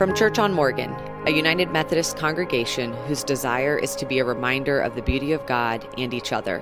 [0.00, 4.80] From Church on Morgan, a United Methodist congregation whose desire is to be a reminder
[4.80, 6.58] of the beauty of God and each other.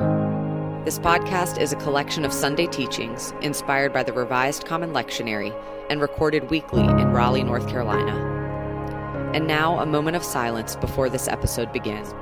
[0.85, 5.55] This podcast is a collection of Sunday teachings inspired by the Revised Common Lectionary
[5.89, 9.31] and recorded weekly in Raleigh, North Carolina.
[9.33, 12.13] And now, a moment of silence before this episode begins.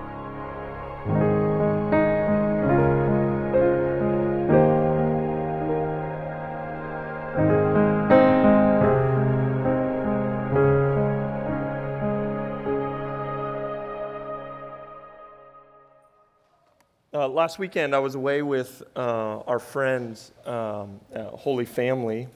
[17.47, 22.27] Last weekend, I was away with uh, our friends, um, Holy Family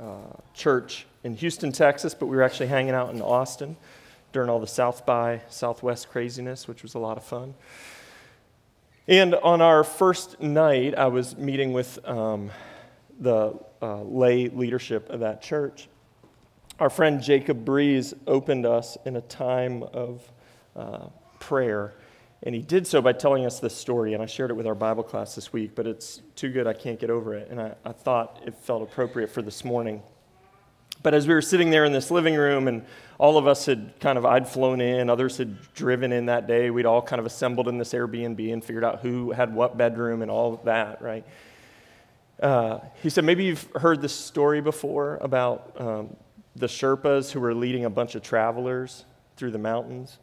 [0.00, 3.76] uh, Church in Houston, Texas, but we were actually hanging out in Austin
[4.32, 7.52] during all the South by Southwest craziness, which was a lot of fun.
[9.06, 12.50] And on our first night, I was meeting with um,
[13.20, 13.52] the
[13.82, 15.88] uh, lay leadership of that church.
[16.80, 20.22] Our friend Jacob Breeze opened us in a time of
[20.74, 21.92] uh, prayer
[22.46, 24.74] and he did so by telling us this story, and I shared it with our
[24.76, 27.50] Bible class this week, but it's too good I can't get over it.
[27.50, 30.00] And I, I thought it felt appropriate for this morning.
[31.02, 32.84] But as we were sitting there in this living room, and
[33.18, 36.70] all of us had kind of, I'd flown in, others had driven in that day,
[36.70, 40.22] we'd all kind of assembled in this Airbnb and figured out who had what bedroom
[40.22, 41.26] and all of that, right?
[42.40, 46.16] Uh, he said, maybe you've heard this story before about um,
[46.54, 49.04] the Sherpas who were leading a bunch of travelers
[49.36, 50.18] through the mountains.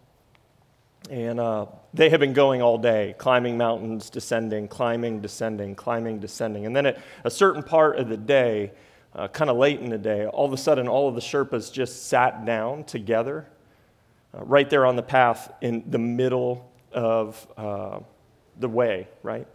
[1.09, 6.66] And uh, they had been going all day, climbing mountains, descending, climbing, descending, climbing, descending.
[6.66, 8.72] And then at a certain part of the day,
[9.14, 11.72] uh, kind of late in the day, all of a sudden, all of the Sherpas
[11.72, 13.46] just sat down together
[14.34, 18.00] uh, right there on the path in the middle of uh,
[18.59, 19.46] the way, right?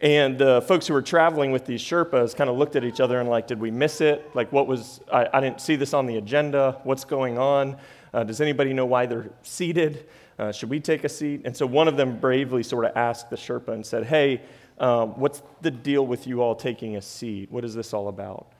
[0.00, 3.18] And the folks who were traveling with these Sherpas kind of looked at each other
[3.18, 4.30] and, like, did we miss it?
[4.34, 6.80] Like, what was, I, I didn't see this on the agenda.
[6.84, 7.76] What's going on?
[8.14, 10.08] Uh, does anybody know why they're seated?
[10.40, 11.42] Uh, should we take a seat?
[11.44, 14.40] And so one of them bravely sort of asked the Sherpa and said, Hey,
[14.78, 17.52] um, what's the deal with you all taking a seat?
[17.52, 18.50] What is this all about?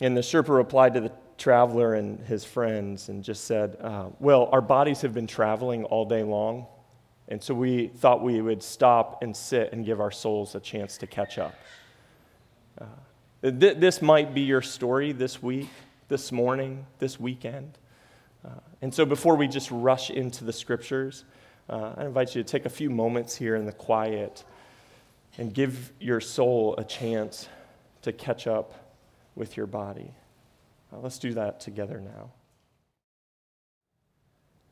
[0.00, 4.48] And the Sherpa replied to the traveler and his friends and just said, uh, Well,
[4.52, 6.66] our bodies have been traveling all day long,
[7.26, 10.98] and so we thought we would stop and sit and give our souls a chance
[10.98, 11.56] to catch up.
[12.80, 12.84] Uh,
[13.42, 15.68] th- this might be your story this week,
[16.06, 17.76] this morning, this weekend.
[18.46, 18.50] Uh,
[18.82, 21.24] and so before we just rush into the scriptures,
[21.68, 24.44] uh, I invite you to take a few moments here in the quiet
[25.38, 27.48] and give your soul a chance
[28.02, 28.94] to catch up
[29.34, 30.14] with your body.
[30.92, 32.30] Uh, let's do that together now.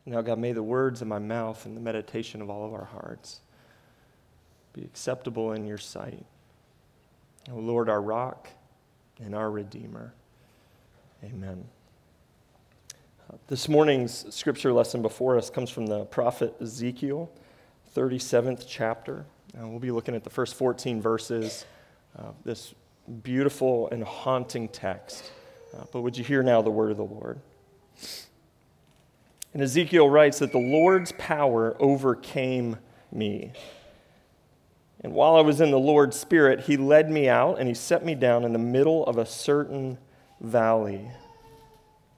[0.07, 2.84] Now, God, may the words of my mouth and the meditation of all of our
[2.84, 3.41] hearts
[4.73, 6.27] be acceptable in your sight.
[7.51, 8.49] O Lord, our rock
[9.23, 10.13] and our Redeemer.
[11.23, 11.65] Amen.
[13.49, 17.31] This morning's scripture lesson before us comes from the prophet Ezekiel,
[17.97, 19.27] 37th chapter.
[19.55, 21.65] And we'll be looking at the first 14 verses
[22.45, 22.75] this
[23.22, 25.33] beautiful and haunting text.
[25.77, 27.41] Uh, but would you hear now the word of the Lord?
[29.53, 32.78] And Ezekiel writes that the Lord's power overcame
[33.11, 33.53] me.
[35.01, 38.05] And while I was in the Lord's Spirit, he led me out and he set
[38.05, 39.99] me down in the middle of a certain
[40.41, 41.11] valley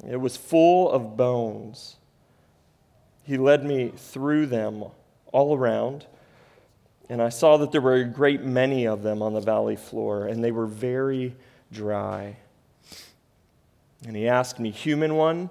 [0.05, 1.97] it was full of bones.
[3.25, 4.84] He led me through them
[5.33, 6.07] all around,
[7.09, 10.27] and I saw that there were a great many of them on the valley floor,
[10.27, 11.34] and they were very
[11.73, 12.37] dry.
[14.07, 15.51] And he asked me, Human one,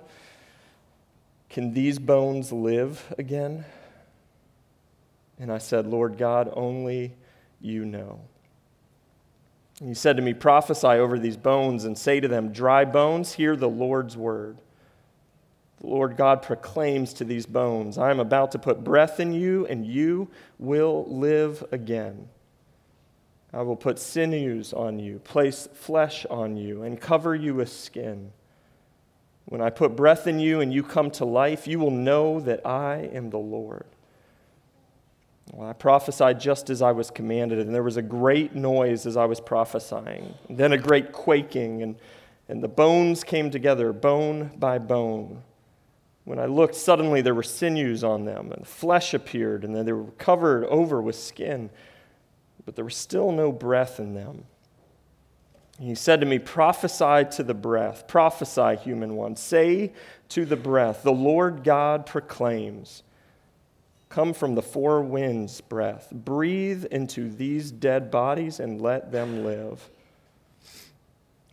[1.49, 3.65] can these bones live again?
[5.39, 7.13] And I said, Lord God, only
[7.59, 8.21] you know.
[9.79, 13.33] And he said to me, Prophesy over these bones and say to them, Dry bones,
[13.33, 14.57] hear the Lord's word.
[15.81, 19.65] The Lord God proclaims to these bones, I am about to put breath in you,
[19.67, 22.29] and you will live again.
[23.53, 28.31] I will put sinews on you, place flesh on you, and cover you with skin.
[29.45, 32.65] When I put breath in you and you come to life, you will know that
[32.65, 33.85] I am the Lord.
[35.55, 39.15] Well, I prophesied just as I was commanded, and there was a great noise as
[39.15, 41.95] I was prophesying, and then a great quaking, and,
[42.49, 45.43] and the bones came together, bone by bone.
[46.25, 49.93] When I looked, suddenly there were sinews on them, and flesh appeared, and then they
[49.93, 51.69] were covered over with skin,
[52.65, 54.43] but there was still no breath in them.
[55.79, 59.37] And he said to me, Prophesy to the breath, prophesy, human one.
[59.37, 59.93] Say
[60.29, 63.03] to the breath, The Lord God proclaims.
[64.09, 66.09] Come from the four winds, breath.
[66.11, 69.89] Breathe into these dead bodies and let them live.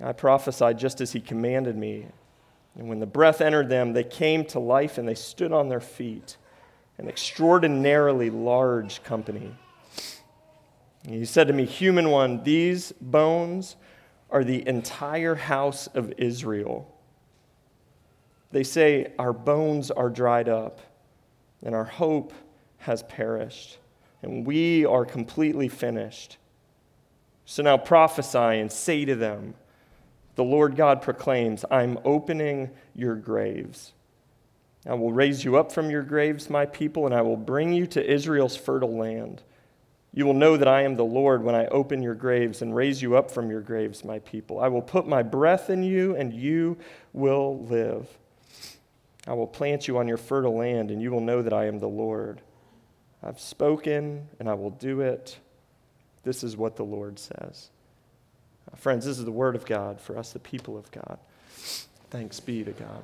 [0.01, 2.07] I prophesied just as he commanded me,
[2.77, 5.81] And when the breath entered them, they came to life and they stood on their
[5.81, 6.37] feet,
[6.99, 9.55] an extraordinarily large company.
[11.05, 13.77] And he said to me, Human one, these bones
[14.31, 16.89] are the entire house of Israel.
[18.51, 20.81] They say, Our bones are dried up,
[21.63, 22.33] and our hope
[22.79, 23.79] has perished,
[24.23, 26.37] and we are completely finished.
[27.45, 29.55] So now prophesy and say to them,
[30.35, 33.93] the Lord God proclaims, I'm opening your graves.
[34.87, 37.87] I will raise you up from your graves, my people, and I will bring you
[37.89, 39.43] to Israel's fertile land.
[40.15, 43.01] You will know that I am the Lord when I open your graves and raise
[43.01, 44.59] you up from your graves, my people.
[44.61, 46.79] I will put my breath in you, and you
[47.13, 48.09] will live.
[49.27, 51.79] I will plant you on your fertile land, and you will know that I am
[51.79, 52.41] the Lord.
[53.23, 55.39] I've spoken, and I will do it.
[56.25, 57.71] This is what the Lord says.
[58.77, 61.19] Friends, this is the word of God for us, the people of God.
[62.11, 63.03] Thanks be to God.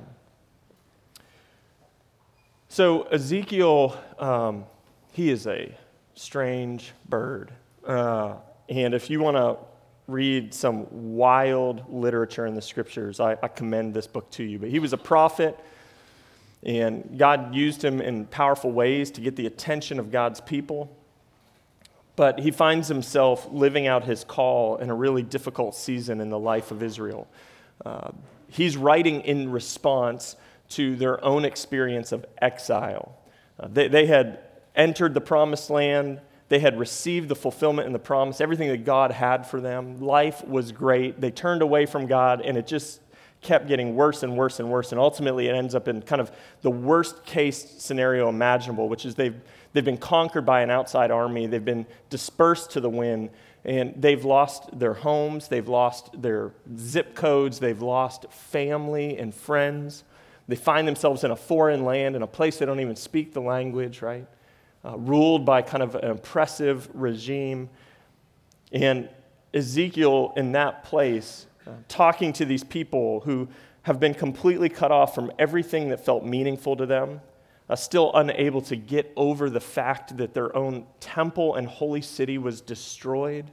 [2.69, 4.65] So, Ezekiel, um,
[5.11, 5.75] he is a
[6.15, 7.51] strange bird.
[7.85, 8.35] Uh,
[8.67, 9.57] and if you want to
[10.07, 14.59] read some wild literature in the scriptures, I, I commend this book to you.
[14.59, 15.59] But he was a prophet,
[16.63, 20.95] and God used him in powerful ways to get the attention of God's people
[22.19, 26.37] but he finds himself living out his call in a really difficult season in the
[26.37, 27.29] life of Israel.
[27.85, 28.11] Uh,
[28.49, 30.35] he's writing in response
[30.67, 33.17] to their own experience of exile.
[33.57, 34.41] Uh, they, they had
[34.75, 36.19] entered the promised land,
[36.49, 40.01] they had received the fulfillment in the promise, everything that God had for them.
[40.01, 41.21] Life was great.
[41.21, 42.99] They turned away from God, and it just
[43.41, 44.91] kept getting worse and worse and worse.
[44.91, 46.31] And ultimately, it ends up in kind of
[46.61, 49.39] the worst case scenario imaginable, which is they've
[49.73, 51.45] They've been conquered by an outside army.
[51.45, 53.29] They've been dispersed to the wind.
[53.65, 55.47] And they've lost their homes.
[55.47, 57.59] They've lost their zip codes.
[57.59, 60.03] They've lost family and friends.
[60.47, 63.41] They find themselves in a foreign land, in a place they don't even speak the
[63.41, 64.25] language, right?
[64.83, 67.69] Uh, ruled by kind of an oppressive regime.
[68.71, 69.09] And
[69.53, 71.45] Ezekiel, in that place,
[71.87, 73.47] talking to these people who
[73.83, 77.21] have been completely cut off from everything that felt meaningful to them,
[77.69, 82.37] uh, still unable to get over the fact that their own temple and holy city
[82.37, 83.49] was destroyed,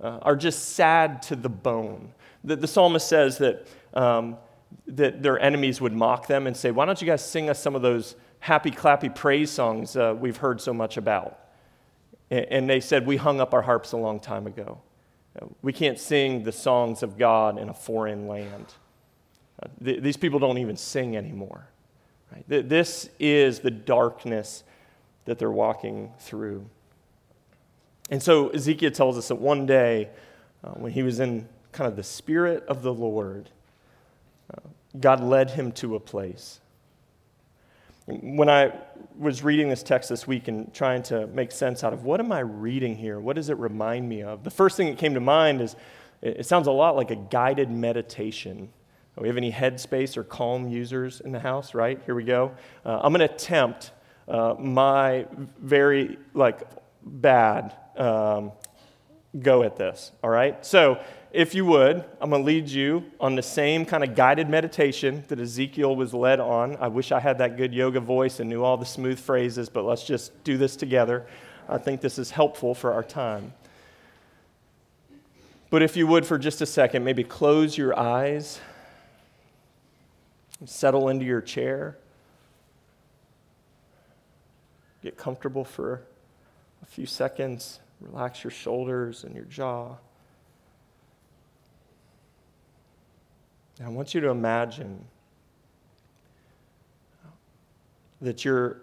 [0.00, 2.12] uh, are just sad to the bone.
[2.44, 4.36] The, the psalmist says that, um,
[4.86, 7.74] that their enemies would mock them and say, Why don't you guys sing us some
[7.74, 11.38] of those happy, clappy praise songs uh, we've heard so much about?
[12.30, 14.80] And, and they said, We hung up our harps a long time ago.
[15.62, 18.66] We can't sing the songs of God in a foreign land.
[19.62, 21.66] Uh, th- these people don't even sing anymore.
[22.32, 22.44] Right?
[22.68, 24.62] This is the darkness
[25.24, 26.64] that they're walking through.
[28.10, 30.08] And so Ezekiel tells us that one day,
[30.64, 33.50] uh, when he was in kind of the spirit of the Lord,
[34.52, 36.60] uh, God led him to a place.
[38.10, 38.72] When I
[39.18, 42.32] was reading this text this week and trying to make sense out of what am
[42.32, 43.20] I reading here?
[43.20, 44.44] What does it remind me of?
[44.44, 45.76] The first thing that came to mind is
[46.22, 48.70] it sounds a lot like a guided meditation
[49.20, 52.00] we have any headspace or calm users in the house, right?
[52.06, 52.52] Here we go.
[52.84, 53.92] Uh, I'm going to attempt
[54.26, 55.26] uh, my
[55.58, 56.62] very like
[57.02, 58.52] bad um,
[59.38, 60.12] go at this.
[60.22, 60.64] All right.
[60.64, 61.00] So
[61.32, 65.24] if you would, I'm going to lead you on the same kind of guided meditation
[65.28, 66.76] that Ezekiel was led on.
[66.80, 69.84] I wish I had that good yoga voice and knew all the smooth phrases, but
[69.84, 71.26] let's just do this together.
[71.68, 73.52] I think this is helpful for our time.
[75.70, 78.60] But if you would, for just a second, maybe close your eyes
[80.66, 81.96] Settle into your chair.
[85.02, 86.02] Get comfortable for
[86.82, 87.80] a few seconds.
[88.00, 89.96] Relax your shoulders and your jaw.
[93.82, 95.04] I want you to imagine
[98.20, 98.82] that you're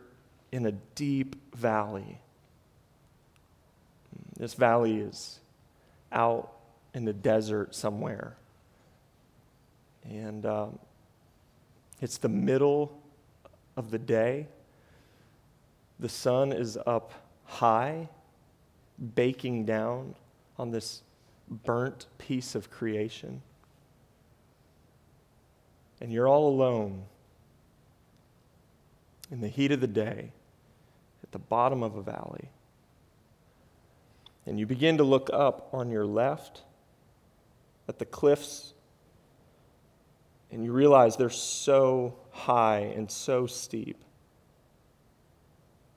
[0.51, 2.19] in a deep valley.
[4.37, 5.39] This valley is
[6.11, 6.53] out
[6.93, 8.37] in the desert somewhere.
[10.03, 10.79] And um,
[12.01, 12.99] it's the middle
[13.75, 14.47] of the day.
[15.99, 17.13] The sun is up
[17.45, 18.09] high,
[19.15, 20.15] baking down
[20.57, 21.03] on this
[21.49, 23.41] burnt piece of creation.
[26.01, 27.05] And you're all alone
[29.31, 30.31] in the heat of the day
[31.23, 32.49] at the bottom of a valley.
[34.45, 36.63] And you begin to look up on your left
[37.87, 38.73] at the cliffs
[40.51, 44.01] and you realize they're so high and so steep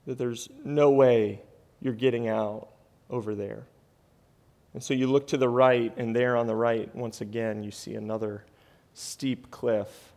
[0.05, 1.41] that there's no way
[1.79, 2.70] you're getting out
[3.11, 3.67] over there.
[4.73, 7.69] And so you look to the right, and there on the right, once again, you
[7.71, 8.45] see another
[8.93, 10.13] steep cliff.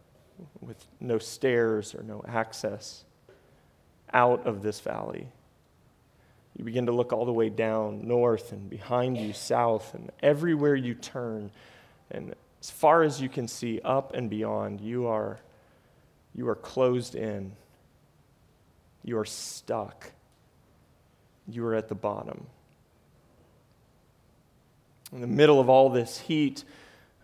[0.61, 3.05] with no stairs or no access
[4.13, 5.29] out of this valley.
[6.57, 10.77] You begin to look all the way down, north and behind you, south, and everywhere
[10.77, 11.51] you turn,
[12.11, 15.39] and as far as you can see, up and beyond, you are,
[16.35, 17.53] you are closed in.
[19.03, 20.13] You are stuck.
[21.47, 22.47] You are at the bottom.
[25.15, 26.65] In the middle of all this heat,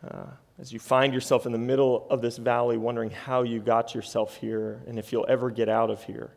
[0.09, 0.27] uh,
[0.61, 4.37] as you find yourself in the middle of this valley, wondering how you got yourself
[4.37, 6.31] here and if you'll ever get out of here,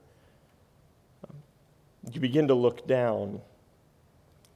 [1.30, 1.36] um,
[2.12, 3.40] you begin to look down.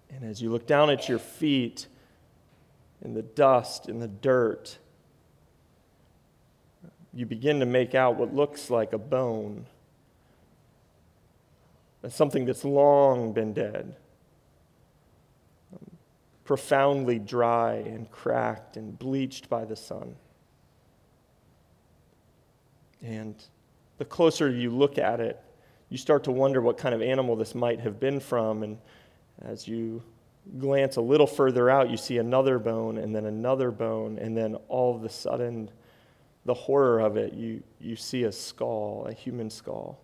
[0.09, 1.85] And as you look down at your feet,
[3.03, 4.79] in the dust, in the dirt,
[7.13, 9.67] you begin to make out what looks like a bone,
[12.09, 13.95] something that's long been dead,
[16.47, 20.15] profoundly dry and cracked and bleached by the sun.
[23.03, 23.35] And
[23.97, 25.39] the closer you look at it,
[25.89, 28.63] you start to wonder what kind of animal this might have been from.
[28.63, 28.77] And
[29.41, 30.01] as you
[30.57, 34.55] glance a little further out, you see another bone and then another bone, and then
[34.69, 35.69] all of a sudden,
[36.45, 39.99] the horror of it, you, you see a skull, a human skull.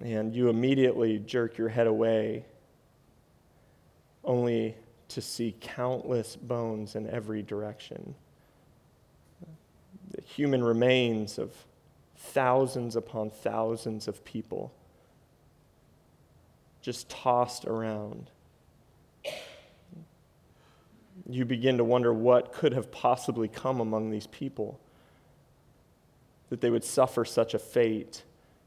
[0.00, 2.44] And you immediately jerk your head away,
[4.26, 4.74] only
[5.08, 8.14] to see countless bones in every direction.
[10.10, 11.52] The human remains of
[12.16, 14.72] thousands upon thousands of people
[16.82, 18.30] just tossed around.
[21.28, 24.78] You begin to wonder what could have possibly come among these people
[26.48, 28.22] that they would suffer such a fate,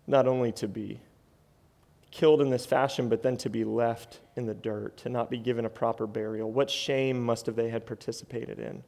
[0.06, 1.00] not only to be
[2.12, 5.38] killed in this fashion, but then to be left in the dirt, to not be
[5.38, 6.52] given a proper burial.
[6.52, 8.84] What shame must have they had participated in?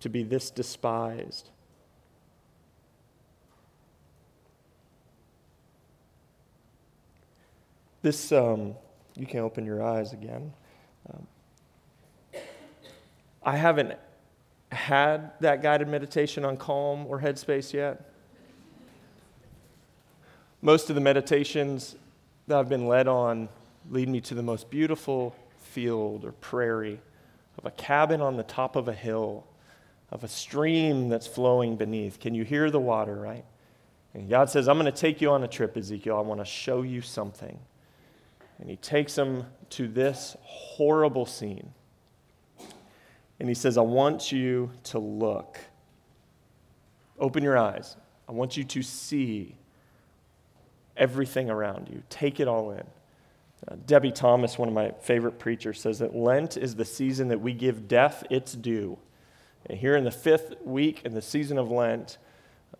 [0.00, 1.50] To be this despised.
[8.02, 8.74] This, um,
[9.16, 10.52] you can open your eyes again.
[11.12, 11.26] Um,
[13.42, 13.94] I haven't
[14.70, 18.12] had that guided meditation on calm or headspace yet.
[20.66, 21.94] Most of the meditations
[22.48, 23.48] that I've been led on
[23.88, 27.00] lead me to the most beautiful field or prairie
[27.56, 29.46] of a cabin on the top of a hill,
[30.10, 32.18] of a stream that's flowing beneath.
[32.18, 33.44] Can you hear the water, right?
[34.12, 36.16] And God says, I'm going to take you on a trip, Ezekiel.
[36.16, 37.56] I want to show you something.
[38.58, 41.72] And he takes him to this horrible scene.
[43.38, 45.60] And he says, I want you to look.
[47.20, 47.96] Open your eyes.
[48.28, 49.54] I want you to see
[50.96, 52.02] everything around you.
[52.08, 52.84] Take it all in.
[53.66, 57.40] Uh, Debie Thomas, one of my favorite preachers, says that Lent is the season that
[57.40, 58.98] we give death its due.
[59.66, 62.18] And here in the fifth week in the season of Lent,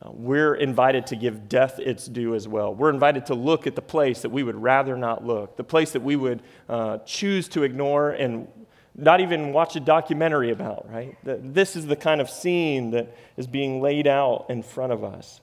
[0.02, 2.74] uh, we're invited to give death its due as well.
[2.74, 5.92] We're invited to look at the place that we would rather not look, the place
[5.92, 8.46] that we would uh, choose to ignore and
[8.94, 11.16] not even watch a documentary about, right?
[11.22, 15.40] This is the kind of scene that is being laid out in front of us.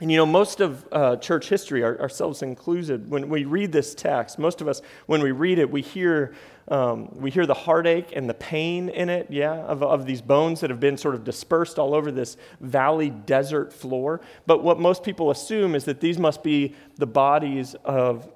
[0.00, 3.94] And you know, most of uh, church history, our, ourselves included, when we read this
[3.94, 6.34] text, most of us, when we read it, we hear,
[6.68, 10.60] um, we hear the heartache and the pain in it, yeah, of, of these bones
[10.60, 14.22] that have been sort of dispersed all over this valley desert floor.
[14.46, 18.26] But what most people assume is that these must be the bodies of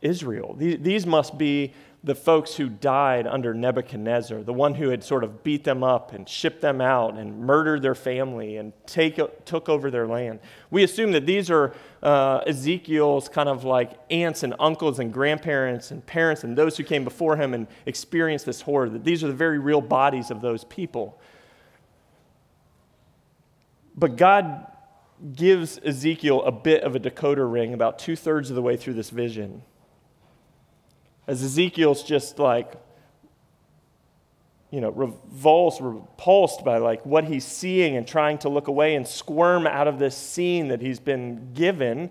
[0.00, 0.54] Israel.
[0.58, 1.72] These, these must be
[2.04, 6.12] the folks who died under Nebuchadnezzar, the one who had sort of beat them up
[6.12, 10.40] and shipped them out and murdered their family and take, took over their land.
[10.72, 15.92] We assume that these are uh, Ezekiel's kind of like aunts and uncles and grandparents
[15.92, 19.28] and parents and those who came before him and experienced this horror, that these are
[19.28, 21.20] the very real bodies of those people.
[23.94, 24.66] But God
[25.36, 28.94] gives Ezekiel a bit of a decoder ring about two thirds of the way through
[28.94, 29.62] this vision
[31.26, 32.72] as Ezekiel's just like,
[34.70, 39.06] you know, revulsed, repulsed by like what he's seeing and trying to look away and
[39.06, 42.10] squirm out of this scene that he's been given.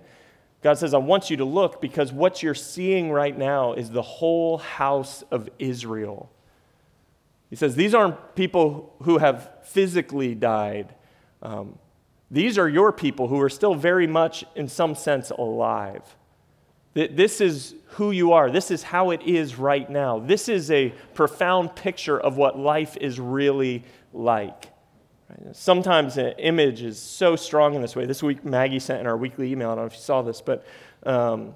[0.62, 4.04] God says, I want you to look because what you're seeing right now is the
[4.04, 6.32] whole house of Israel.
[7.50, 10.94] He says, These aren't people who have physically died.
[11.42, 11.80] Um,
[12.30, 16.16] these are your people who are still very much, in some sense, alive.
[16.94, 18.50] This is who you are.
[18.50, 20.20] This is how it is right now.
[20.20, 23.84] This is a profound picture of what life is really
[24.14, 24.66] like.
[25.54, 28.06] Sometimes an image is so strong in this way.
[28.06, 29.70] This week, Maggie sent in our weekly email.
[29.70, 30.66] I don't know if you saw this, but
[31.04, 31.56] um,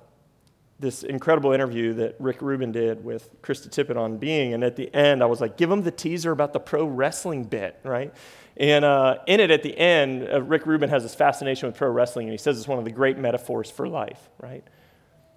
[0.79, 4.53] this incredible interview that Rick Rubin did with Krista Tippett on Being.
[4.53, 7.43] And at the end, I was like, give him the teaser about the pro wrestling
[7.43, 8.13] bit, right?
[8.57, 11.89] And uh, in it, at the end, uh, Rick Rubin has this fascination with pro
[11.89, 14.63] wrestling, and he says it's one of the great metaphors for life, right?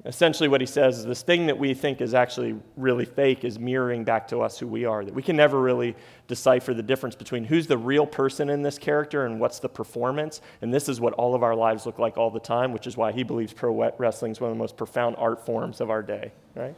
[0.05, 3.59] Essentially, what he says is this thing that we think is actually really fake is
[3.59, 5.05] mirroring back to us who we are.
[5.05, 5.97] That we can never really
[6.29, 10.41] decipher the difference between who's the real person in this character and what's the performance.
[10.63, 12.97] And this is what all of our lives look like all the time, which is
[12.97, 16.03] why he believes pro wrestling is one of the most profound art forms of our
[16.03, 16.77] day, right?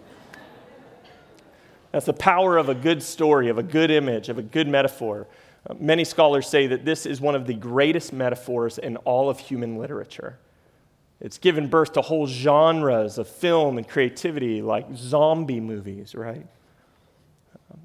[1.93, 5.27] That's the power of a good story, of a good image, of a good metaphor.
[5.69, 9.39] Uh, many scholars say that this is one of the greatest metaphors in all of
[9.39, 10.39] human literature.
[11.21, 16.47] It's given birth to whole genres of film and creativity, like zombie movies, right?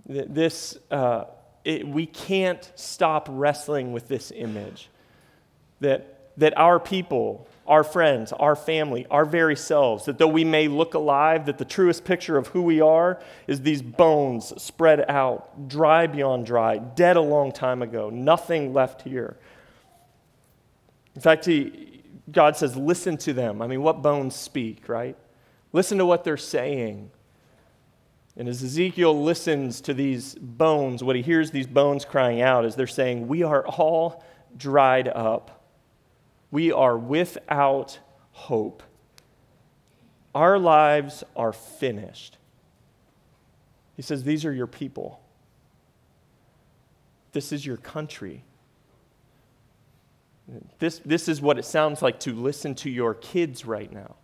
[0.06, 1.26] This, uh,
[1.66, 4.90] it, we can't stop wrestling with this image
[5.82, 10.70] that, that our people, our friends, our family, our very selves, that though we may
[10.70, 15.68] look alive, that the truest picture of who we are is these bones spread out,
[15.68, 19.36] dry beyond dry, dead a long time ago, nothing left here.
[21.16, 21.95] In fact, he,
[22.32, 23.62] God says, listen to them.
[23.62, 25.16] I mean, what bones speak, right?
[25.74, 27.12] Listen to what they're saying.
[28.38, 32.76] And as Ezekiel listens to these bones, what he hears these bones crying out is
[32.76, 34.24] they're saying, We are all
[34.58, 35.64] dried up.
[36.52, 38.00] We are without
[38.32, 38.84] hope.
[40.34, 42.38] Our lives are finished.
[43.96, 45.22] He says, These are your people.
[47.32, 48.44] This is your country.
[50.80, 54.16] This, this is what it sounds like to listen to your kids right now.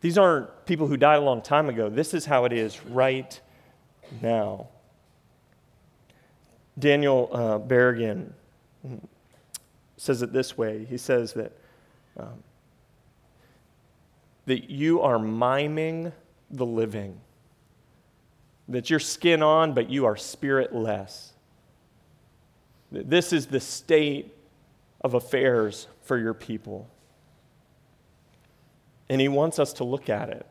[0.00, 1.88] These aren't people who died a long time ago.
[1.88, 3.38] This is how it is right
[4.20, 4.68] now.
[6.78, 8.32] Daniel uh, Berrigan
[9.96, 11.52] says it this way he says that,
[12.18, 12.42] um,
[14.46, 16.12] that you are miming
[16.50, 17.20] the living,
[18.68, 21.33] that you're skin on, but you are spiritless.
[22.90, 24.34] This is the state
[25.00, 26.88] of affairs for your people.
[29.08, 30.46] And he wants us to look at it.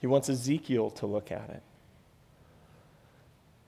[0.00, 1.62] He wants Ezekiel to look at it.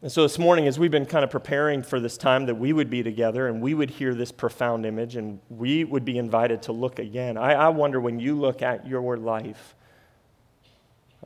[0.04, 2.74] And so this morning, as we've been kind of preparing for this time that we
[2.74, 6.60] would be together and we would hear this profound image and we would be invited
[6.64, 9.74] to look again, I, I wonder when you look at your life,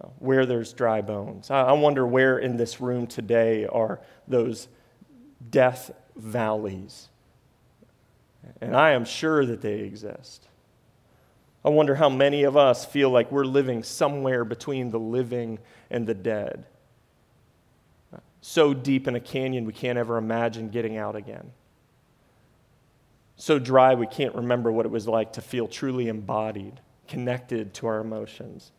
[0.01, 1.51] uh, where there's dry bones.
[1.51, 4.69] I, I wonder where in this room today are those
[5.51, 7.09] death valleys.
[8.61, 10.49] And I am sure that they exist.
[11.65, 15.59] I wonder how many of us feel like we're living somewhere between the living
[15.91, 16.67] and the dead.
[18.41, 21.51] So deep in a canyon we can't ever imagine getting out again.
[23.37, 27.87] So dry we can't remember what it was like to feel truly embodied, connected to
[27.87, 28.73] our emotions.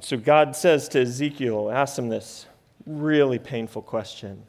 [0.00, 2.46] So God says to Ezekiel, ask him this
[2.86, 4.44] really painful question.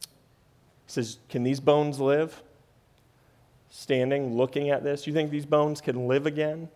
[0.00, 2.42] He says, Can these bones live?
[3.70, 6.68] Standing, looking at this, you think these bones can live again?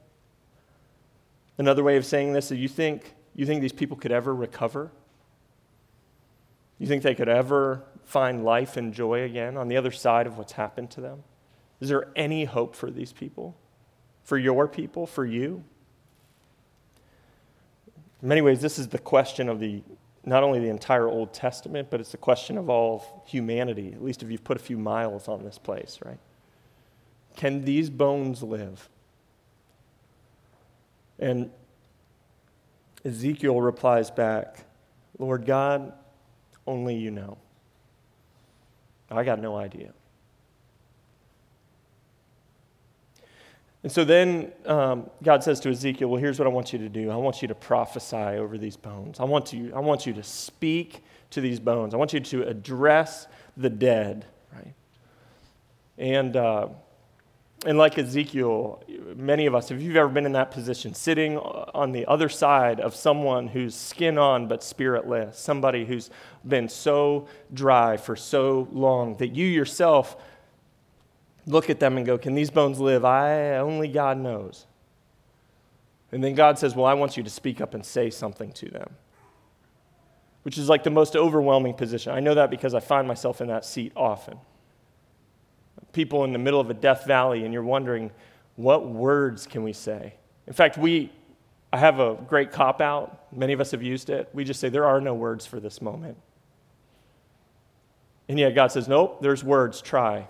[1.57, 4.91] Another way of saying this is you think, you think these people could ever recover?
[6.79, 10.39] You think they could ever find life and joy again on the other side of
[10.39, 11.25] what's happened to them?
[11.81, 13.57] Is there any hope for these people?
[14.23, 15.07] For your people?
[15.07, 15.65] For you?
[18.23, 19.83] In many ways, this is the question of the
[20.29, 24.03] not only the entire Old Testament, but it's a question of all of humanity, at
[24.03, 26.19] least if you've put a few miles on this place, right?
[27.37, 28.89] Can these bones live?
[31.19, 31.51] And
[33.05, 34.65] Ezekiel replies back,
[35.19, 35.93] Lord God,
[36.67, 37.39] only you know.
[39.11, 39.93] I got no idea.
[43.89, 46.91] And so then um, God says to Ezekiel, Well, here's what I want you to
[46.91, 47.11] do.
[47.11, 49.19] I want you to prophesy over these bones.
[49.19, 51.95] I want you, I want you to speak to these bones.
[51.95, 54.75] I want you to address the dead, right?
[55.97, 56.69] And, uh,
[57.65, 58.85] and like Ezekiel,
[59.17, 62.81] many of us, if you've ever been in that position, sitting on the other side
[62.81, 66.11] of someone who's skin on but spiritless, somebody who's
[66.47, 70.19] been so dry for so long that you yourself
[71.49, 73.05] look at them and go, Can these bones live?
[73.05, 74.67] I only God knows.
[76.13, 78.69] And then God says, Well, I want you to speak up and say something to
[78.69, 78.95] them,
[80.43, 82.13] which is like the most overwhelming position.
[82.13, 84.39] I know that because I find myself in that seat often.
[85.93, 88.11] People in the middle of a death valley, and you're wondering,
[88.57, 90.15] What words can we say?
[90.47, 91.11] In fact, we,
[91.73, 93.33] I have a great cop out.
[93.35, 94.29] Many of us have used it.
[94.33, 96.19] We just say, There are no words for this moment.
[98.29, 99.81] And yet God says, Nope, there's words.
[99.81, 100.29] Try.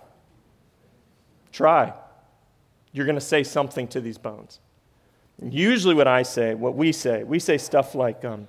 [1.52, 1.92] Try.
[2.92, 4.60] you're going to say something to these bones.
[5.40, 8.48] And usually, what I say, what we say, we say stuff like, um,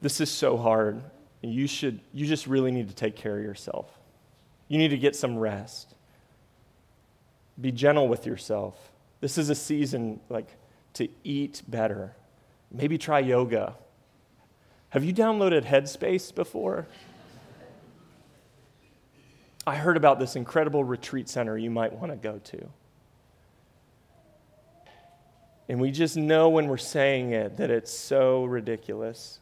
[0.00, 1.02] This is so hard.
[1.42, 3.86] You, should, you just really need to take care of yourself.
[4.68, 5.94] You need to get some rest.
[7.60, 8.76] Be gentle with yourself.
[9.20, 10.48] This is a season like
[10.94, 12.14] to eat better.
[12.70, 13.74] Maybe try yoga.
[14.90, 16.86] Have you downloaded Headspace before?
[19.70, 22.68] I heard about this incredible retreat center you might want to go to.
[25.68, 29.38] And we just know when we're saying it that it's so ridiculous.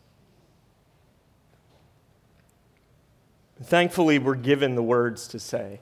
[3.62, 5.81] Thankfully, we're given the words to say.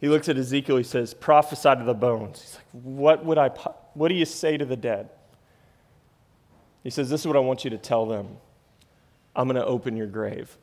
[0.00, 2.40] He looks at Ezekiel, he says, prophesy to the bones.
[2.40, 3.48] He's like, what would I,
[3.92, 5.10] what do you say to the dead?
[6.82, 8.38] He says, this is what I want you to tell them.
[9.36, 10.56] I'm going to open your grave.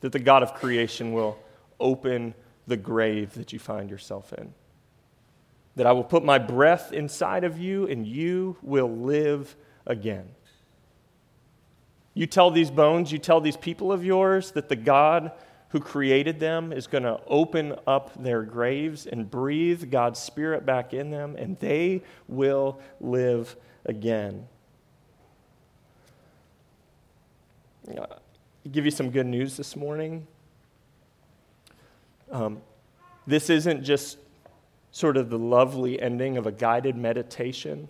[0.00, 1.38] That the God of creation will
[1.78, 2.34] open
[2.66, 4.54] the grave that you find yourself in.
[5.76, 10.28] That I will put my breath inside of you and you will live again.
[12.14, 15.32] You tell these bones, you tell these people of yours that the God
[15.70, 20.92] who created them is going to open up their graves and breathe God's Spirit back
[20.92, 24.48] in them, and they will live again.
[28.68, 30.26] Give you some good news this morning.
[32.30, 32.60] Um,
[33.26, 34.18] this isn't just
[34.92, 37.88] sort of the lovely ending of a guided meditation.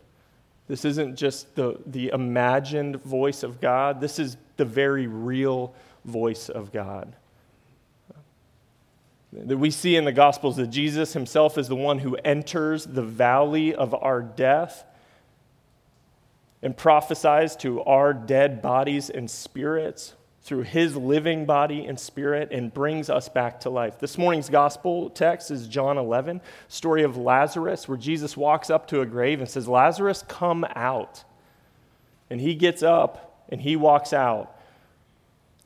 [0.68, 4.00] This isn't just the, the imagined voice of God.
[4.00, 7.16] This is the very real voice of God.
[9.32, 13.02] That we see in the Gospels that Jesus himself is the one who enters the
[13.02, 14.84] valley of our death
[16.62, 22.72] and prophesies to our dead bodies and spirits through his living body and spirit and
[22.72, 23.98] brings us back to life.
[23.98, 29.02] This morning's gospel text is John 11, story of Lazarus, where Jesus walks up to
[29.02, 31.24] a grave and says, Lazarus, come out.
[32.30, 34.56] And he gets up and he walks out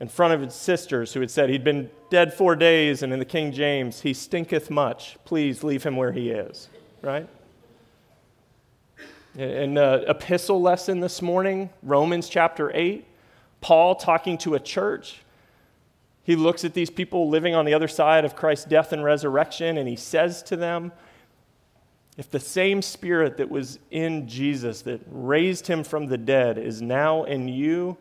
[0.00, 3.18] in front of his sisters who had said he'd been dead four days, and in
[3.18, 5.16] the King James, he stinketh much.
[5.24, 6.68] Please leave him where he is,
[7.00, 7.28] right?
[9.36, 13.04] In the uh, epistle lesson this morning, Romans chapter 8,
[13.64, 15.22] Paul talking to a church.
[16.22, 19.78] He looks at these people living on the other side of Christ's death and resurrection,
[19.78, 20.92] and he says to them,
[22.18, 26.82] If the same spirit that was in Jesus that raised him from the dead is
[26.82, 27.96] now in you,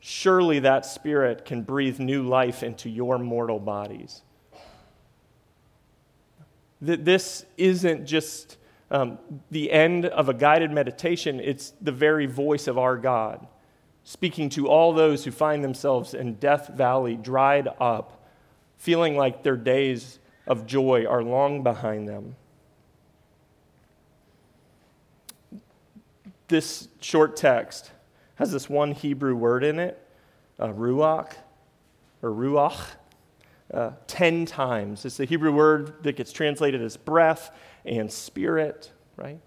[0.00, 4.22] surely that spirit can breathe new life into your mortal bodies.
[6.80, 8.56] That this isn't just
[8.90, 9.18] um,
[9.50, 13.46] the end of a guided meditation, it's the very voice of our God,
[14.08, 18.26] speaking to all those who find themselves in Death Valley, dried up,
[18.78, 22.34] feeling like their days of joy are long behind them.
[26.48, 27.90] This short text
[28.36, 30.02] has this one Hebrew word in it,
[30.58, 31.34] uh, ruach,
[32.22, 32.80] or ruach,
[33.74, 35.04] uh, 10 times.
[35.04, 39.40] It's the Hebrew word that gets translated as breath and spirit, right?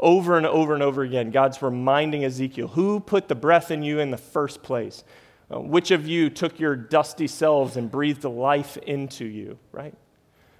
[0.00, 4.00] Over and over and over again, God's reminding Ezekiel who put the breath in you
[4.00, 5.04] in the first place?
[5.52, 9.94] Uh, which of you took your dusty selves and breathed life into you, right?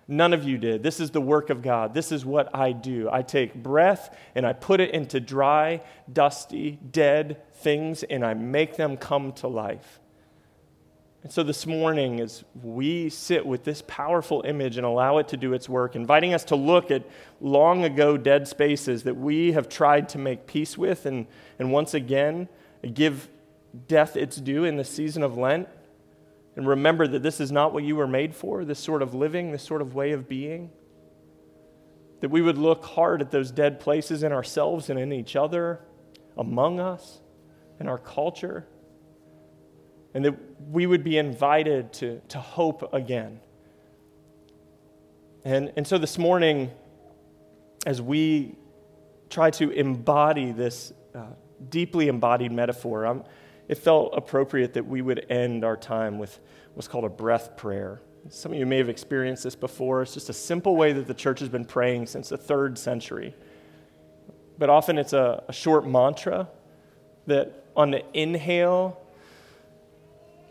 [0.07, 0.83] None of you did.
[0.83, 1.95] This is the work of God.
[1.95, 3.09] This is what I do.
[3.11, 5.81] I take breath and I put it into dry,
[6.13, 10.01] dusty, dead things and I make them come to life.
[11.23, 15.37] And so this morning, as we sit with this powerful image and allow it to
[15.37, 17.05] do its work, inviting us to look at
[17.43, 21.27] long ago dead spaces that we have tried to make peace with and,
[21.59, 22.49] and once again
[22.95, 23.29] give
[23.87, 25.69] death its due in the season of Lent,
[26.57, 29.53] and remember that this is not what you were made for, this sort of living,
[29.53, 30.71] this sort of way of being.
[32.21, 35.81] That we would look hard at those dead places in ourselves and in each other,
[36.37, 37.21] among us,
[37.79, 38.67] in our culture
[40.15, 40.35] and that
[40.71, 43.41] we would be invited to, to hope again.
[45.45, 46.71] And, and so this morning,
[47.87, 48.57] as we
[49.31, 51.27] try to embody this uh,
[51.69, 53.25] deeply embodied metaphor, um,
[53.69, 56.41] it felt appropriate that we would end our time with
[56.75, 58.01] what's called a breath prayer.
[58.29, 60.03] Some of you may have experienced this before.
[60.03, 63.35] It's just a simple way that the church has been praying since the third century.
[64.59, 66.49] But often it's a, a short mantra
[67.27, 69.00] that on the inhale,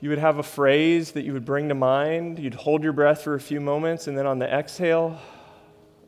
[0.02, 2.40] you would have a phrase that you would bring to mind.
[2.40, 5.20] You'd hold your breath for a few moments, and then on the exhale,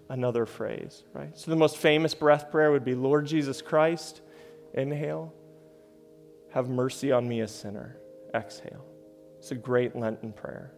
[0.10, 1.38] another phrase, right?
[1.38, 4.22] So the most famous breath prayer would be Lord Jesus Christ,
[4.74, 5.34] inhale,
[6.52, 7.98] have mercy on me, a sinner.
[8.34, 8.86] Exhale.
[9.40, 10.74] It's a great Lenten prayer.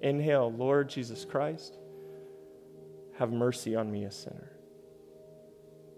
[0.00, 1.78] Inhale, Lord Jesus Christ,
[3.18, 4.52] have mercy on me, a sinner.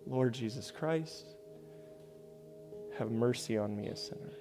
[0.07, 1.26] Lord Jesus Christ,
[2.98, 4.33] have mercy on me, a sinner.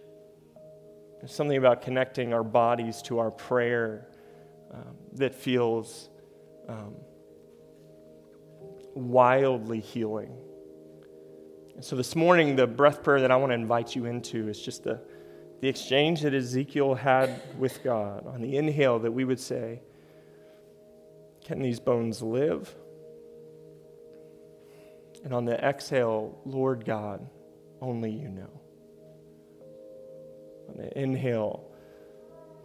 [1.20, 4.08] There's something about connecting our bodies to our prayer
[4.72, 6.10] um, that feels
[6.68, 6.96] um,
[8.94, 10.36] wildly healing.
[11.76, 14.62] And so this morning, the breath prayer that I want to invite you into is
[14.62, 15.02] just the,
[15.62, 18.26] the exchange that Ezekiel had with God.
[18.28, 19.82] On the inhale, that we would say,
[21.44, 22.74] Can these bones live?
[25.24, 27.28] And on the exhale, Lord God,
[27.82, 28.62] only you know.
[30.74, 31.70] The inhale,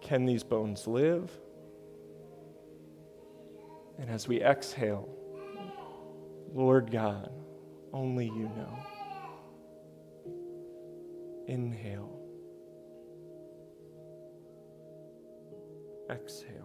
[0.01, 1.31] can these bones live?
[3.99, 5.09] And as we exhale,
[6.55, 7.31] Lord God,
[7.93, 8.79] only you know.
[11.47, 12.17] Inhale.
[16.11, 16.60] Exhale.